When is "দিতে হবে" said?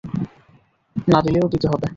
1.49-1.87